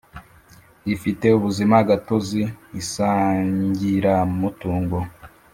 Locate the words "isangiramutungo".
2.81-4.99